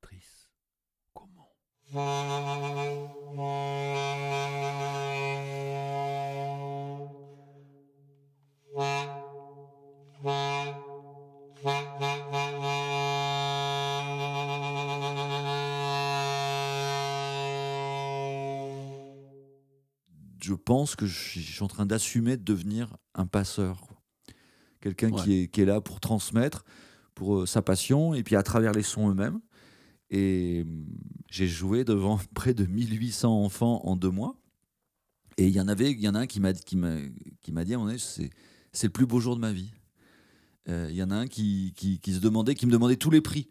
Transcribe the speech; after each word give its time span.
Patrice, 0.00 0.50
comment? 1.14 1.52
Je 20.40 20.54
pense 20.54 20.96
que 20.96 21.06
je 21.06 21.18
suis, 21.18 21.62
en 21.62 21.68
train 21.68 21.86
d'assumer 21.86 22.36
de 22.36 22.42
devenir 22.42 22.96
un 23.14 23.26
passeur. 23.26 23.86
Quelqu'un 24.80 25.10
qui, 25.10 25.40
est, 25.40 25.48
qui 25.48 25.62
est 25.62 25.64
là 25.64 25.80
pour 25.80 26.00
transmettre 26.00 26.64
pour 27.16 27.38
euh, 27.38 27.46
sa 27.46 27.62
passion 27.62 28.14
et 28.14 28.22
puis 28.22 28.36
à 28.36 28.44
travers 28.44 28.72
les 28.72 28.84
sons 28.84 29.10
eux-mêmes. 29.10 29.40
Et 30.10 30.62
hum, 30.64 30.86
j'ai 31.30 31.48
joué 31.48 31.84
devant 31.84 32.18
près 32.34 32.54
de 32.54 32.64
1800 32.64 33.44
enfants 33.44 33.80
en 33.84 33.96
deux 33.96 34.10
mois. 34.10 34.36
Et 35.38 35.48
il 35.48 35.54
y 35.54 35.60
en 35.60 35.68
avait, 35.68 35.90
il 35.90 36.00
y 36.00 36.08
en 36.08 36.14
a 36.14 36.20
un 36.20 36.26
qui 36.26 36.40
m'a 36.40 36.54
qui 36.54 36.76
m'a 36.76 36.96
qui 37.42 37.52
dit, 37.52 37.74
c'est 37.98 38.30
c'est 38.72 38.86
le 38.86 38.92
plus 38.92 39.06
beau 39.06 39.20
jour 39.20 39.34
de 39.36 39.40
ma 39.40 39.52
vie. 39.52 39.72
Euh, 40.68 40.88
Il 40.90 40.96
y 40.96 41.02
en 41.02 41.10
a 41.10 41.16
un 41.16 41.26
qui, 41.26 41.72
qui, 41.76 41.98
qui 41.98 42.12
se 42.12 42.20
demandait, 42.20 42.54
qui 42.54 42.66
me 42.66 42.72
demandait 42.72 42.96
tous 42.96 43.10
les 43.10 43.20
prix. 43.20 43.48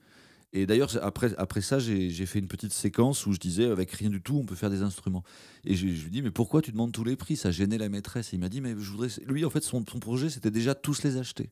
Et 0.54 0.66
d'ailleurs, 0.66 0.98
après, 1.04 1.36
après 1.38 1.62
ça, 1.62 1.80
j'ai 1.80 2.26
fait 2.26 2.40
une 2.40 2.48
petite 2.48 2.72
séquence 2.72 3.26
où 3.26 3.34
je 3.34 3.40
disais, 3.40 3.66
avec 3.66 3.92
rien 3.92 4.10
du 4.10 4.22
tout, 4.22 4.38
on 4.38 4.46
peut 4.46 4.56
faire 4.56 4.70
des 4.70 4.84
instruments. 4.84 5.24
Et 5.66 5.76
je, 5.76 5.88
je 5.88 6.04
lui 6.04 6.12
dis, 6.12 6.22
mais 6.22 6.32
pourquoi 6.32 6.62
tu 6.62 6.72
demandes 6.72 6.94
tous 6.94 7.04
les 7.04 7.18
prix? 7.18 7.36
Ça 7.36 7.52
gênait 7.52 7.78
la 7.78 7.90
maîtresse. 7.90 8.32
Et 8.32 8.38
il 8.38 8.40
m'a 8.40 8.48
dit, 8.48 8.62
mais 8.62 8.74
je 8.78 8.92
voudrais. 8.92 9.10
Lui, 9.26 9.44
en 9.44 9.50
fait, 9.50 9.62
son, 9.62 9.84
son 9.90 10.00
projet, 10.00 10.30
c'était 10.30 10.52
déjà 10.52 10.74
tous 10.74 11.04
les 11.04 11.18
acheter. 11.18 11.50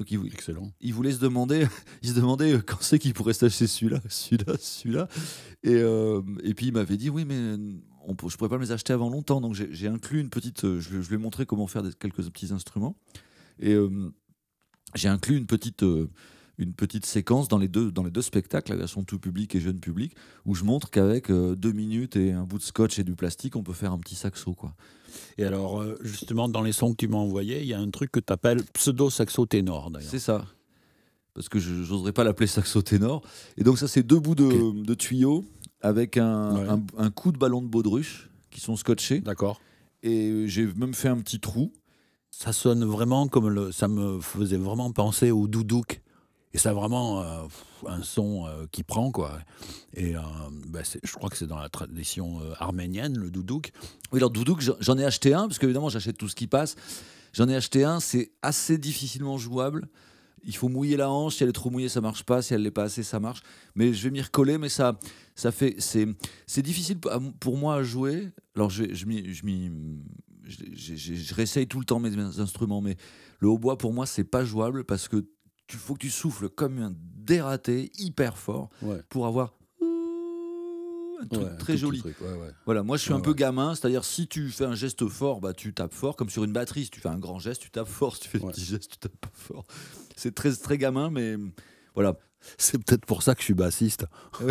Donc, 0.00 0.10
il, 0.10 0.26
Excellent. 0.32 0.72
il 0.80 0.94
voulait 0.94 1.12
se 1.12 1.18
demander, 1.20 1.66
il 2.02 2.08
se 2.08 2.14
demandait 2.14 2.54
euh, 2.54 2.60
quand 2.66 2.78
c'est 2.80 2.98
qu'il 2.98 3.12
pourrait 3.12 3.34
s'acheter 3.34 3.66
celui-là, 3.66 4.00
celui-là, 4.08 4.54
celui-là. 4.58 5.08
Et, 5.62 5.74
euh, 5.74 6.22
et 6.42 6.54
puis 6.54 6.66
il 6.68 6.72
m'avait 6.72 6.96
dit 6.96 7.10
oui, 7.10 7.26
mais 7.26 7.36
on, 8.06 8.14
peut- 8.14 8.28
je 8.30 8.36
pourrais 8.38 8.48
pas 8.48 8.56
me 8.56 8.62
les 8.64 8.72
acheter 8.72 8.94
avant 8.94 9.10
longtemps. 9.10 9.42
Donc 9.42 9.54
j'ai 9.54 9.88
inclus 9.88 10.20
une 10.20 10.30
petite, 10.30 10.64
euh, 10.64 10.80
je, 10.80 11.02
je 11.02 11.08
lui 11.10 11.16
ai 11.16 11.18
montré 11.18 11.44
comment 11.44 11.66
faire 11.66 11.82
des- 11.82 11.92
quelques 11.92 12.24
petits 12.30 12.50
instruments. 12.50 12.96
Et 13.58 13.74
euh, 13.74 14.10
j'ai 14.94 15.08
inclus 15.08 15.36
une 15.36 15.46
petite, 15.46 15.82
euh, 15.82 16.08
une 16.60 16.72
petite 16.74 17.06
séquence 17.06 17.48
dans 17.48 17.58
les 17.58 17.68
deux, 17.68 17.90
dans 17.90 18.02
les 18.04 18.10
deux 18.10 18.22
spectacles, 18.22 18.70
la 18.72 18.76
version 18.78 19.02
tout 19.02 19.18
public 19.18 19.54
et 19.54 19.60
jeune 19.60 19.80
public, 19.80 20.14
où 20.44 20.54
je 20.54 20.64
montre 20.64 20.90
qu'avec 20.90 21.30
euh, 21.30 21.56
deux 21.56 21.72
minutes 21.72 22.16
et 22.16 22.32
un 22.32 22.44
bout 22.44 22.58
de 22.58 22.62
scotch 22.62 22.98
et 22.98 23.04
du 23.04 23.14
plastique, 23.16 23.56
on 23.56 23.62
peut 23.62 23.72
faire 23.72 23.92
un 23.92 23.98
petit 23.98 24.14
saxo, 24.14 24.52
quoi. 24.54 24.74
Et 25.38 25.44
alors, 25.44 25.80
euh, 25.80 25.96
justement, 26.02 26.48
dans 26.48 26.62
les 26.62 26.72
sons 26.72 26.92
que 26.92 26.96
tu 26.98 27.08
m'as 27.08 27.16
envoyés, 27.18 27.60
il 27.60 27.66
y 27.66 27.74
a 27.74 27.80
un 27.80 27.90
truc 27.90 28.12
que 28.12 28.20
tu 28.20 28.32
appelles 28.32 28.62
pseudo-saxo-ténor, 28.74 29.90
d'ailleurs. 29.90 30.10
C'est 30.10 30.18
ça. 30.18 30.44
Parce 31.34 31.48
que 31.48 31.58
je 31.58 31.72
n'oserais 31.72 32.12
pas 32.12 32.24
l'appeler 32.24 32.46
saxo 32.46 32.82
ténor. 32.82 33.22
Et 33.56 33.64
donc 33.64 33.78
ça, 33.78 33.88
c'est 33.88 34.02
deux 34.02 34.18
bouts 34.20 34.34
de, 34.34 34.84
de 34.84 34.94
tuyaux 34.94 35.44
avec 35.80 36.16
un, 36.16 36.54
Ouais. 36.54 36.68
un, 36.68 36.82
un 36.98 37.10
coup 37.10 37.32
de 37.32 37.38
ballon 37.38 37.62
de 37.62 37.68
baudruche 37.68 38.28
qui 38.50 38.60
sont 38.60 38.76
scotchés. 38.76 39.20
D'accord. 39.20 39.60
Et 40.02 40.44
j'ai 40.48 40.66
même 40.74 40.94
fait 40.94 41.08
un 41.08 41.18
petit 41.18 41.40
trou. 41.40 41.72
Ça 42.30 42.52
sonne 42.52 42.84
vraiment 42.84 43.28
comme 43.28 43.48
le. 43.48 43.70
Ça 43.72 43.86
me 43.88 44.20
faisait 44.20 44.56
vraiment 44.56 44.90
penser 44.92 45.30
au 45.30 45.46
doudouk. 45.46 46.00
Et 46.52 46.58
ça 46.58 46.70
a 46.70 46.72
vraiment 46.74 47.22
euh, 47.22 47.46
un 47.86 48.02
son 48.02 48.46
euh, 48.46 48.66
qui 48.72 48.82
prend, 48.82 49.12
quoi. 49.12 49.38
Et 49.94 50.16
euh, 50.16 50.20
bah, 50.68 50.80
je 51.02 51.12
crois 51.12 51.30
que 51.30 51.36
c'est 51.36 51.46
dans 51.46 51.58
la 51.58 51.68
tradition 51.68 52.40
arménienne, 52.58 53.16
le 53.18 53.30
doudouk. 53.30 53.70
Oui, 54.12 54.18
alors 54.18 54.30
Doudouk, 54.30 54.60
j'en- 54.80 54.98
ai 54.98 55.04
acheté 55.04 55.32
un, 55.32 55.46
parce 55.46 55.58
qu'évidemment, 55.58 55.88
j'achète 55.88 56.18
tout 56.18 56.28
ce 56.28 56.34
qui 56.34 56.48
passe. 56.48 56.74
J'en 57.32 57.48
ai 57.48 57.54
acheté 57.54 57.84
un, 57.84 58.00
c'est 58.00 58.32
assez 58.42 58.78
difficilement 58.78 59.38
jouable. 59.38 59.88
Il 60.42 60.56
faut 60.56 60.68
mouiller 60.68 60.96
la 60.96 61.10
hanche. 61.10 61.36
Si 61.36 61.42
elle 61.44 61.50
est 61.50 61.52
trop 61.52 61.70
mouillée, 61.70 61.88
ça 61.88 62.00
marche 62.00 62.24
pas. 62.24 62.42
Si 62.42 62.54
elle 62.54 62.62
l'est 62.62 62.70
pas 62.72 62.84
assez, 62.84 63.02
ça 63.04 63.20
marche. 63.20 63.42
Mais 63.76 63.92
je 63.92 64.02
vais 64.04 64.10
m'y 64.10 64.22
recoller. 64.22 64.58
Mais 64.58 64.70
ça, 64.70 64.98
ça 65.36 65.52
fait, 65.52 65.76
c'est, 65.78 66.06
difficile 66.62 66.98
pour 67.38 67.56
moi 67.58 67.76
à 67.76 67.82
jouer. 67.84 68.28
Alors 68.56 68.70
je, 68.70 68.92
je 68.92 69.06
m'y, 69.06 69.32
je 69.32 69.44
je, 70.74 70.96
je- 70.96 71.34
réessaye 71.34 71.66
tout 71.68 71.78
le 71.78 71.84
temps 71.84 72.00
mes 72.00 72.16
instruments, 72.40 72.80
mais 72.80 72.96
le 73.38 73.48
hautbois 73.48 73.78
pour 73.78 73.92
moi 73.92 74.06
c'est 74.06 74.24
pas 74.24 74.44
jouable 74.44 74.84
parce 74.84 75.06
que 75.06 75.24
tu 75.70 75.76
faut 75.78 75.94
que 75.94 76.00
tu 76.00 76.10
souffles 76.10 76.48
comme 76.48 76.78
un 76.78 76.92
dératé, 77.16 77.90
hyper 77.98 78.36
fort, 78.38 78.70
Ouais. 78.82 79.00
pour 79.08 79.26
avoir 79.26 79.54
un 81.22 81.26
truc 81.26 81.42
Ouais, 81.48 81.56
très 81.58 81.76
joli. 81.76 81.98
truc, 82.00 82.18
ouais, 82.22 82.32
ouais. 82.32 82.50
Voilà, 82.64 82.82
moi 82.82 82.96
je 82.96 83.02
suis 83.02 83.12
un 83.12 83.20
peu 83.20 83.34
gamin, 83.34 83.74
c'est-à-dire 83.74 84.04
si 84.04 84.26
tu 84.26 84.48
fais 84.48 84.64
un 84.64 84.74
geste 84.74 85.06
fort, 85.06 85.40
bah 85.40 85.52
tu 85.52 85.74
tapes 85.74 85.92
fort, 85.92 86.16
comme 86.16 86.30
sur 86.30 86.44
une 86.44 86.52
batterie, 86.52 86.84
si 86.84 86.90
tu 86.90 87.00
fais 87.00 87.08
un 87.10 87.18
grand 87.18 87.38
geste, 87.38 87.60
tu 87.62 87.70
tapes 87.70 87.88
fort, 87.88 88.14
si 88.16 88.22
tu 88.22 88.28
fais 88.30 88.42
un 88.42 88.48
petit 88.48 88.64
geste, 88.64 88.92
tu 88.92 88.96
tapes 88.98 89.16
pas 89.20 89.30
fort. 89.34 89.64
C'est 90.16 90.34
très, 90.34 90.52
très 90.54 90.78
gamin, 90.78 91.10
mais 91.10 91.36
voilà. 91.94 92.16
C'est 92.56 92.78
peut-être 92.82 93.04
pour 93.04 93.22
ça 93.22 93.34
que 93.34 93.40
je 93.40 93.44
suis 93.44 93.54
bassiste. 93.54 94.06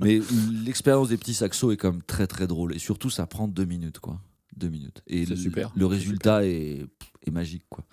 Mais 0.00 0.20
l'expérience 0.64 1.08
des 1.08 1.16
petits 1.16 1.34
saxos 1.34 1.72
est 1.72 1.76
quand 1.76 1.90
même 1.92 2.02
très 2.02 2.26
très 2.28 2.46
drôle, 2.46 2.74
et 2.74 2.78
surtout 2.78 3.10
ça 3.10 3.26
prend 3.26 3.48
deux 3.48 3.64
minutes, 3.64 3.98
quoi. 3.98 4.20
Deux 4.56 4.68
minutes. 4.68 5.02
Et 5.06 5.24
le, 5.24 5.34
super, 5.36 5.72
le 5.74 5.86
résultat 5.86 6.44
est, 6.44 6.86
est 7.26 7.30
magique, 7.30 7.64
quoi. 7.68 7.84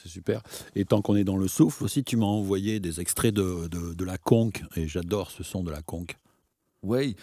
C'est 0.00 0.08
super. 0.08 0.42
Et 0.76 0.84
tant 0.84 1.02
qu'on 1.02 1.16
est 1.16 1.24
dans 1.24 1.36
le 1.36 1.48
souffle 1.48 1.82
aussi, 1.82 2.04
tu 2.04 2.16
m'as 2.16 2.26
envoyé 2.26 2.78
des 2.78 3.00
extraits 3.00 3.34
de, 3.34 3.66
de, 3.66 4.04
la 4.04 4.16
conque. 4.16 4.62
Et 4.76 4.86
j'adore 4.86 5.32
ce 5.32 5.42
son 5.42 5.64
de 5.64 5.72
la 5.72 5.82
conque. 5.82 6.16
Oui. 6.84 7.16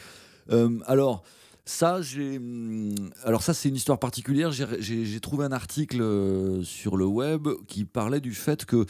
Euh, 0.52 0.78
alors, 0.86 1.24
ça, 1.64 2.02
j'ai. 2.02 2.38
hum, 2.38 2.94
Alors, 3.24 3.44
ça, 3.44 3.54
c'est 3.54 3.70
une 3.70 3.76
histoire 3.76 3.98
particulière. 3.98 4.52
J'ai- 4.52 5.20
trouvé 5.22 5.46
un 5.46 5.54
article 5.54 6.02
euh, 6.02 6.64
sur 6.64 6.98
le 6.98 7.06
web 7.06 7.48
qui 7.68 7.86
parlait 7.86 8.20
du 8.20 8.34
fait 8.34 8.66
que. 8.66 8.86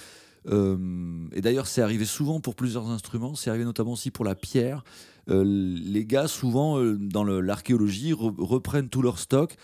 euh, 0.48 1.28
et 1.34 1.42
d'ailleurs, 1.42 1.68
c'est 1.68 1.82
arrivé 1.84 2.06
souvent 2.06 2.40
pour 2.40 2.56
plusieurs 2.56 2.90
instruments. 2.90 3.36
C'est 3.36 3.52
arrivé 3.52 3.66
notamment 3.66 3.92
aussi 3.94 4.10
pour 4.10 4.26
la 4.26 4.34
pierre. 4.36 4.84
Les 5.28 6.06
gars, 6.06 6.28
souvent, 6.28 6.80
dans 6.84 7.24
l'archéologie, 7.24 8.14
re- 8.14 8.36
reprennent 8.40 8.90
tout 8.90 9.02
leur 9.04 9.20
stock 9.20 9.56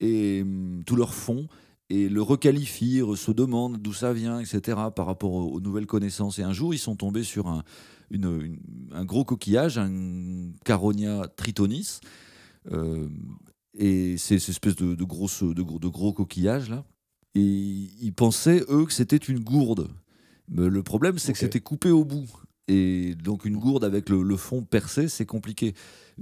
et 0.00 0.42
hum, 0.42 0.82
tout 0.84 0.96
leur 0.96 1.14
fond 1.14 1.46
et 1.90 2.08
le 2.08 2.20
requalifient, 2.22 3.00
re- 3.00 3.16
se 3.16 3.30
demandent 3.32 3.78
d'où 3.78 3.92
ça 3.92 4.12
vient, 4.12 4.40
etc. 4.40 4.78
par 4.94 5.06
rapport 5.06 5.32
aux, 5.32 5.48
aux 5.52 5.60
nouvelles 5.60 5.86
connaissances. 5.86 6.38
Et 6.38 6.42
un 6.42 6.52
jour, 6.52 6.74
ils 6.74 6.78
sont 6.78 6.96
tombés 6.96 7.24
sur 7.24 7.46
un, 7.48 7.62
une- 8.10 8.40
une- 8.42 8.60
un 8.92 9.04
gros 9.04 9.24
coquillage, 9.24 9.78
un 9.78 10.50
Caronia 10.64 11.28
tritonis. 11.36 12.00
Euh, 12.72 13.08
et 13.74 14.16
c'est 14.18 14.38
cette 14.38 14.50
espèce 14.50 14.76
de, 14.76 14.94
de, 14.94 15.04
grosse, 15.04 15.42
de, 15.42 15.62
gros, 15.62 15.78
de 15.78 15.88
gros 15.88 16.12
coquillage 16.12 16.68
là. 16.70 16.84
Et 17.34 17.40
ils 17.40 18.12
pensaient, 18.12 18.64
eux, 18.68 18.84
que 18.86 18.92
c'était 18.92 19.16
une 19.16 19.38
gourde. 19.40 19.88
Mais 20.48 20.68
le 20.68 20.82
problème, 20.82 21.18
c'est 21.18 21.32
que 21.32 21.38
c'était 21.38 21.60
coupé 21.60 21.90
au 21.90 22.04
bout. 22.04 22.26
Et 22.70 23.14
donc, 23.14 23.46
une 23.46 23.56
gourde 23.56 23.82
avec 23.82 24.10
le, 24.10 24.22
le 24.22 24.36
fond 24.36 24.62
percé, 24.62 25.08
c'est 25.08 25.24
compliqué. 25.24 25.72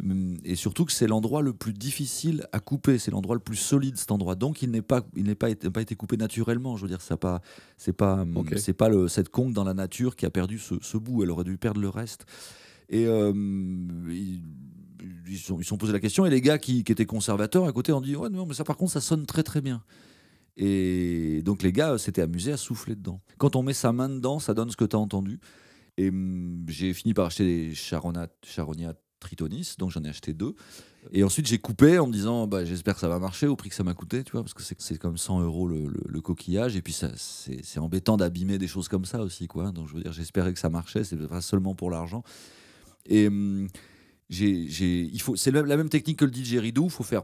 Hum, 0.01 0.37
Et 0.45 0.55
surtout 0.55 0.85
que 0.85 0.93
c'est 0.93 1.09
l'endroit 1.09 1.43
le 1.43 1.53
plus 1.53 1.73
difficile 1.73 2.47
à 2.53 2.61
couper. 2.61 2.99
C'est 2.99 3.11
l'endroit 3.11 3.35
le 3.35 3.41
plus 3.41 3.57
solide, 3.57 3.97
cet 3.97 4.13
endroit. 4.13 4.37
Donc, 4.37 4.63
il 4.63 4.71
n'est 4.71 4.81
pas, 4.83 5.01
il 5.17 5.25
n'est 5.25 5.35
pas, 5.35 5.51
été- 5.51 5.71
pas 5.71 5.83
été 5.83 5.97
coupé 5.97 6.17
naturellement. 6.17 6.77
Je 6.77 6.83
veux 6.83 6.89
dire, 6.89 7.01
ça 7.03 7.17
pas, 7.17 7.41
c'est 7.77 7.93
pas, 7.93 8.23
hum, 8.23 8.33
c'est 8.61 8.75
pas 8.75 8.89
le, 8.89 9.09
cette 9.09 9.29
conque 9.29 9.53
dans 9.55 9.65
la 9.65 9.75
nature 9.75 10.15
qui 10.15 10.25
a 10.25 10.31
perdu 10.31 10.59
ce, 10.61 10.77
ce 10.81 10.97
bout. 10.97 11.25
Elle 11.25 11.31
aurait 11.33 11.43
dû 11.45 11.59
perdre 11.59 11.81
le 11.81 11.89
reste. 11.89 12.27
Et 12.89 13.07
euh, 13.07 13.33
ils, 14.09 14.41
ils 15.29 15.39
sont, 15.39 15.59
ils 15.59 15.65
sont 15.65 15.77
posé 15.79 15.93
la 15.93 15.99
question. 16.01 16.27
Et 16.27 16.31
les 16.31 16.41
gars 16.41 16.59
qui, 16.59 16.85
qui 16.85 16.93
étaient 16.93 17.07
conservateurs 17.07 17.65
à 17.67 17.73
côté 17.73 17.93
ont 17.93 18.01
dit 18.01 18.15
Ouais, 18.15 18.29
non, 18.29 18.47
mais 18.47 18.55
ça, 18.55 18.63
par 18.63 18.77
contre, 18.77 18.93
ça 18.93 19.01
sonne 19.01 19.27
très, 19.27 19.43
très 19.43 19.61
bien. 19.61 19.83
Et 20.57 21.43
donc, 21.45 21.63
les 21.63 21.73
gars 21.73 21.93
euh, 21.95 21.99
s'étaient 21.99 22.23
amusés 22.23 22.53
à 22.53 22.57
souffler 22.57 22.95
dedans. 22.95 23.21
Quand 23.39 23.57
on 23.57 23.63
met 23.63 23.73
sa 23.75 23.93
main 23.93 24.09
dedans, 24.09 24.39
ça 24.39 24.55
donne 24.55 24.71
ce 24.71 24.77
que 24.77 24.85
tu 24.85 24.95
as 24.97 24.99
entendu. 24.99 25.41
Et 25.97 26.09
hum, 26.09 26.65
j'ai 26.69 26.93
fini 26.93 27.15
par 27.15 27.27
acheter 27.27 27.45
des 27.45 27.75
Charonia 27.75 28.29
Tritonis, 29.21 29.75
donc 29.79 29.91
j'en 29.91 30.03
ai 30.05 30.09
acheté 30.09 30.35
deux. 30.35 30.55
Et 31.13 31.23
ensuite, 31.23 31.47
j'ai 31.47 31.59
coupé 31.59 31.99
en 31.99 32.07
me 32.07 32.13
disant 32.13 32.47
bah, 32.47 32.65
J'espère 32.65 32.95
que 32.95 33.01
ça 33.01 33.09
va 33.09 33.19
marcher 33.19 33.47
au 33.47 33.57
prix 33.57 33.69
que 33.69 33.75
ça 33.75 33.85
m'a 33.85 33.95
coûté, 33.95 34.25
tu 34.25 34.33
vois, 34.33 34.43
parce 34.43 34.55
que 34.55 34.63
c'est 34.63 34.99
comme 34.99 35.17
100 35.17 35.41
euros 35.41 35.69
le, 35.69 36.21
coquillage. 36.21 36.77
Et 36.77 36.83
puis, 36.83 36.97
c'est 37.17 37.79
embêtant 37.79 38.17
d'abîmer 38.17 38.59
des 38.59 38.69
choses 38.69 38.89
comme 38.89 39.05
ça 39.05 39.23
aussi, 39.23 39.47
quoi. 39.47 39.71
Donc, 39.71 39.89
je 39.89 39.95
veux 39.95 40.03
dire, 40.03 40.13
j'espérais 40.13 40.53
que 40.53 40.59
ça 40.59 40.69
marchait, 40.69 41.05
c'est 41.05 41.17
pas 41.17 41.41
seulement 41.41 41.75
pour 41.75 41.91
l'argent. 41.91 42.23
Et 43.07 43.29
hum, 43.29 43.69
j'ai, 44.29 44.69
c'est 45.37 45.51
la, 45.51 45.63
même 45.77 45.89
technique 45.89 46.19
que 46.19 46.25
le 46.25 46.31
didgeridoo, 46.31 46.87
il 46.87 46.91
faut 46.91 47.05
faire. 47.05 47.23